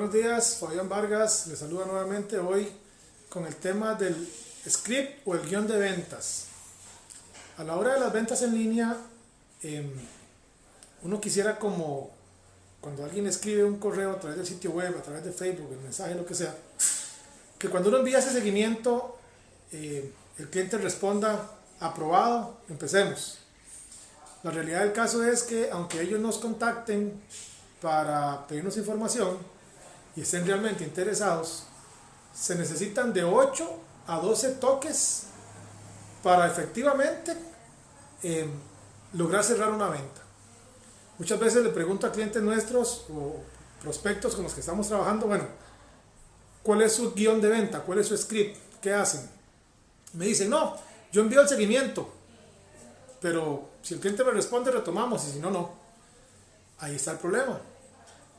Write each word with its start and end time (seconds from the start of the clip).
Buenos 0.00 0.14
días, 0.14 0.56
Fabián 0.58 0.88
Vargas 0.88 1.46
les 1.48 1.58
saluda 1.58 1.84
nuevamente 1.84 2.38
hoy 2.38 2.66
con 3.28 3.44
el 3.44 3.54
tema 3.56 3.94
del 3.94 4.26
script 4.66 5.20
o 5.26 5.34
el 5.34 5.46
guion 5.46 5.66
de 5.66 5.76
ventas. 5.76 6.46
A 7.58 7.64
la 7.64 7.76
hora 7.76 7.92
de 7.92 8.00
las 8.00 8.10
ventas 8.10 8.40
en 8.40 8.54
línea, 8.54 8.96
em, 9.62 9.90
uno 11.02 11.20
quisiera 11.20 11.58
como 11.58 12.08
cuando 12.80 13.04
alguien 13.04 13.26
escribe 13.26 13.62
un 13.62 13.78
correo 13.78 14.12
a 14.12 14.18
través 14.18 14.38
del 14.38 14.46
sitio 14.46 14.70
web, 14.70 14.96
a 14.98 15.02
través 15.02 15.22
de 15.22 15.32
Facebook, 15.32 15.70
el 15.70 15.80
mensaje, 15.80 16.14
lo 16.14 16.24
que 16.24 16.34
sea, 16.34 16.56
que 17.58 17.68
cuando 17.68 17.90
uno 17.90 17.98
envía 17.98 18.20
ese 18.20 18.32
seguimiento, 18.32 19.18
eh, 19.70 20.10
el 20.38 20.48
cliente 20.48 20.78
responda 20.78 21.58
aprobado, 21.78 22.56
empecemos. 22.70 23.40
La 24.44 24.50
realidad 24.50 24.80
del 24.80 24.94
caso 24.94 25.22
es 25.22 25.42
que 25.42 25.68
aunque 25.70 26.00
ellos 26.00 26.20
nos 26.20 26.38
contacten 26.38 27.20
para 27.82 28.46
pedirnos 28.46 28.78
información 28.78 29.59
y 30.16 30.22
estén 30.22 30.46
realmente 30.46 30.84
interesados, 30.84 31.64
se 32.34 32.54
necesitan 32.54 33.12
de 33.12 33.24
8 33.24 33.78
a 34.06 34.18
12 34.18 34.50
toques 34.52 35.24
para 36.22 36.46
efectivamente 36.46 37.36
eh, 38.22 38.48
lograr 39.14 39.44
cerrar 39.44 39.70
una 39.70 39.88
venta. 39.88 40.20
Muchas 41.18 41.38
veces 41.38 41.62
le 41.62 41.70
pregunto 41.70 42.06
a 42.06 42.12
clientes 42.12 42.42
nuestros 42.42 43.06
o 43.10 43.36
prospectos 43.82 44.34
con 44.34 44.44
los 44.44 44.54
que 44.54 44.60
estamos 44.60 44.88
trabajando, 44.88 45.26
bueno, 45.26 45.44
¿cuál 46.62 46.82
es 46.82 46.94
su 46.94 47.12
guion 47.14 47.40
de 47.40 47.48
venta? 47.48 47.80
¿Cuál 47.80 47.98
es 47.98 48.08
su 48.08 48.16
script? 48.16 48.56
¿Qué 48.80 48.92
hacen? 48.92 49.28
Me 50.14 50.26
dicen, 50.26 50.50
no, 50.50 50.76
yo 51.12 51.22
envío 51.22 51.40
el 51.40 51.48
seguimiento, 51.48 52.10
pero 53.20 53.68
si 53.82 53.94
el 53.94 54.00
cliente 54.00 54.24
me 54.24 54.30
responde, 54.32 54.70
retomamos, 54.70 55.26
y 55.28 55.32
si 55.32 55.38
no, 55.38 55.50
no. 55.50 55.72
Ahí 56.78 56.96
está 56.96 57.12
el 57.12 57.18
problema. 57.18 57.60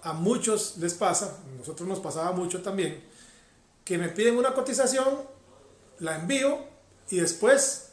A 0.03 0.13
muchos 0.13 0.77
les 0.77 0.93
pasa, 0.93 1.37
nosotros 1.57 1.87
nos 1.87 1.99
pasaba 1.99 2.31
mucho 2.31 2.61
también, 2.61 3.03
que 3.85 3.97
me 3.97 4.09
piden 4.09 4.37
una 4.37 4.53
cotización, 4.53 5.19
la 5.99 6.15
envío 6.15 6.59
y 7.09 7.17
después, 7.17 7.89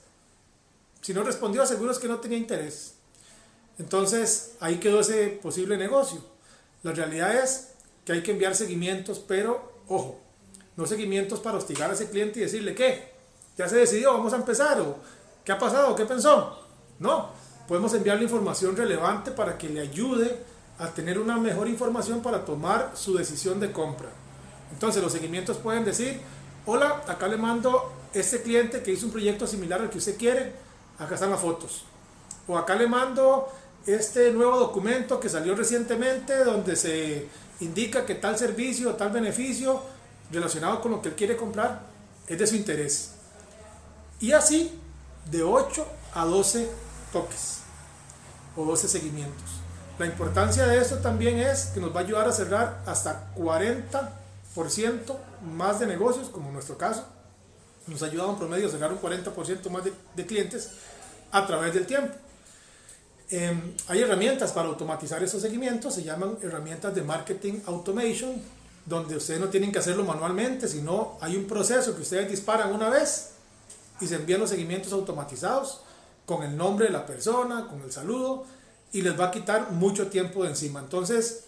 si 1.03 1.13
no 1.13 1.23
respondió, 1.23 1.67
seguro 1.67 1.93
es 1.93 1.99
que 1.99 2.09
no 2.09 2.19
tenía 2.19 2.39
interés. 2.39 2.95
Entonces, 3.79 4.53
ahí 4.61 4.79
quedó 4.79 5.01
ese 5.01 5.29
posible 5.29 5.77
negocio. 5.77 6.23
La 6.83 6.93
realidad 6.93 7.37
es 7.37 7.69
que 8.05 8.13
hay 8.13 8.23
que 8.23 8.33
enviar 8.33 8.55
seguimientos, 8.55 9.19
pero 9.19 9.73
ojo, 9.89 10.21
no 10.77 10.87
seguimientos 10.87 11.41
para 11.41 11.59
hostigar 11.59 11.91
a 11.91 11.95
ese 11.95 12.09
cliente 12.09 12.39
y 12.39 12.43
decirle, 12.43 12.75
¿qué? 12.75 13.13
¿Ya 13.57 13.69
se 13.69 13.77
decidió? 13.77 14.13
¿Vamos 14.13 14.33
a 14.33 14.37
empezar? 14.37 14.81
¿O 14.81 14.97
qué 15.45 15.53
ha 15.53 15.59
pasado? 15.59 15.95
¿Qué 15.95 16.07
pensó? 16.07 16.65
No, 16.99 17.31
podemos 17.67 17.93
enviarle 17.95 18.25
información 18.25 18.77
relevante 18.77 19.33
para 19.33 19.59
que 19.59 19.69
le 19.69 19.81
ayude 19.81 20.39
a 20.79 20.89
tener 20.89 21.19
una 21.19 21.37
mejor 21.37 21.69
información 21.69 22.23
para 22.23 22.45
tomar 22.45 22.93
su 22.95 23.17
decisión 23.17 23.59
de 23.61 23.73
compra. 23.73 24.09
Entonces, 24.73 25.03
los 25.03 25.13
seguimientos 25.13 25.57
pueden 25.57 25.85
decir, 25.85 26.21
hola, 26.67 27.03
acá 27.07 27.27
le 27.27 27.37
mando 27.37 27.93
este 28.13 28.43
cliente 28.43 28.83
que 28.83 28.93
hizo 28.93 29.07
un 29.07 29.13
proyecto 29.13 29.47
similar 29.47 29.81
al 29.81 29.91
que 29.91 29.99
usted 29.99 30.17
quiere, 30.17 30.53
acá 30.99 31.15
están 31.15 31.31
las 31.31 31.41
fotos. 31.41 31.85
O 32.47 32.57
acá 32.57 32.75
le 32.77 32.87
mando 32.87 33.49
este 33.87 34.33
nuevo 34.33 34.59
documento 34.59 35.19
que 35.19 35.29
salió 35.29 35.55
recientemente 35.55 36.45
donde 36.45 36.77
se 36.77 37.27
indica 37.61 38.05
que 38.05 38.15
tal 38.15 38.37
servicio 38.39 38.95
tal 38.95 39.11
beneficio 39.11 39.83
relacionado 40.31 40.81
con 40.81 40.93
lo 40.93 41.03
que 41.03 41.09
él 41.09 41.15
quiere 41.15 41.37
comprar 41.37 41.83
es 42.27 42.39
de 42.39 42.47
su 42.47 42.57
interés. 42.57 43.13
Y 44.21 44.33
así 44.33 44.79
de 45.31 45.43
8 45.43 45.87
a 46.15 46.25
12 46.25 46.69
toques 47.13 47.61
o 48.57 48.65
12 48.65 48.89
seguimientos. 48.89 49.68
La 49.99 50.07
importancia 50.07 50.67
de 50.67 50.79
esto 50.79 50.99
también 50.99 51.39
es 51.39 51.67
que 51.75 51.81
nos 51.81 51.95
va 51.95 52.01
a 52.01 52.05
ayudar 52.05 52.29
a 52.29 52.33
cerrar 52.33 52.83
hasta 52.87 53.35
40% 53.37 54.09
más 55.57 55.81
de 55.81 55.87
negocios, 55.87 56.29
como 56.29 56.49
en 56.49 56.55
nuestro 56.55 56.79
caso. 56.79 57.05
Nos 57.89 58.03
ha 58.03 58.07
ayudado 58.07 58.31
en 58.31 58.39
promedio 58.39 58.69
a 58.69 58.71
cerrar 58.71 58.93
un 58.93 59.01
40% 59.01 59.71
más 59.71 59.85
de, 59.85 59.93
de 60.15 60.27
clientes 60.27 60.71
a 61.33 61.45
través 61.47 61.75
del 61.75 61.87
tiempo. 61.87 62.15
Eh, 63.31 63.75
hay 63.89 64.01
herramientas 64.01 64.53
para 64.53 64.69
automatizar 64.69 65.23
esos 65.23 65.43
seguimientos, 65.43 65.95
se 65.95 66.03
llaman 66.03 66.39
herramientas 66.43 66.95
de 66.95 67.03
marketing 67.03 67.61
automation, 67.67 68.41
donde 68.87 69.17
ustedes 69.17 69.41
no 69.41 69.49
tienen 69.49 69.71
que 69.71 69.81
hacerlo 69.81 70.05
manualmente, 70.05 70.67
sino 70.67 71.19
hay 71.21 71.37
un 71.37 71.47
proceso 71.47 71.95
que 71.95 72.03
ustedes 72.03 72.31
disparan 72.31 72.73
una 72.73 72.89
vez 72.89 73.33
y 74.01 74.07
se 74.07 74.15
envían 74.15 74.41
los 74.41 74.49
seguimientos 74.49 74.93
automatizados 74.93 75.81
con 76.25 76.43
el 76.43 76.57
nombre 76.57 76.87
de 76.87 76.93
la 76.93 77.05
persona, 77.05 77.67
con 77.69 77.83
el 77.83 77.93
saludo, 77.93 78.47
y 78.93 79.03
les 79.03 79.19
va 79.19 79.27
a 79.27 79.31
quitar 79.31 79.73
mucho 79.73 80.09
tiempo 80.09 80.45
de 80.45 80.51
encima. 80.51 80.81
Entonces, 80.81 81.45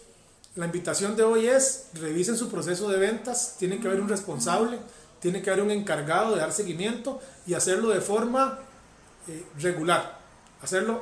la 0.55 0.65
invitación 0.65 1.15
de 1.15 1.23
hoy 1.23 1.47
es, 1.47 1.87
revisen 1.93 2.37
su 2.37 2.49
proceso 2.49 2.89
de 2.89 2.97
ventas, 2.97 3.55
tiene 3.57 3.79
que 3.79 3.87
haber 3.87 4.01
un 4.01 4.09
responsable, 4.09 4.79
tiene 5.19 5.41
que 5.41 5.49
haber 5.49 5.63
un 5.63 5.71
encargado 5.71 6.33
de 6.33 6.41
dar 6.41 6.51
seguimiento 6.51 7.21
y 7.47 7.53
hacerlo 7.53 7.89
de 7.89 8.01
forma 8.01 8.59
eh, 9.27 9.45
regular, 9.59 10.19
hacerlo 10.61 11.01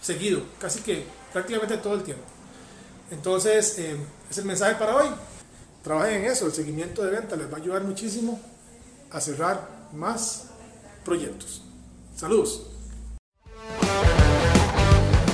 seguido, 0.00 0.42
casi 0.58 0.80
que 0.80 1.04
prácticamente 1.32 1.78
todo 1.78 1.94
el 1.94 2.02
tiempo. 2.02 2.24
Entonces, 3.10 3.78
eh, 3.78 3.96
es 4.30 4.38
el 4.38 4.44
mensaje 4.44 4.74
para 4.74 4.96
hoy. 4.96 5.08
Trabajen 5.82 6.24
en 6.24 6.30
eso, 6.30 6.46
el 6.46 6.52
seguimiento 6.52 7.02
de 7.02 7.10
venta 7.10 7.36
les 7.36 7.50
va 7.50 7.56
a 7.56 7.60
ayudar 7.60 7.82
muchísimo 7.84 8.40
a 9.10 9.20
cerrar 9.20 9.88
más 9.92 10.44
proyectos. 11.04 11.62
Saludos. 12.14 12.69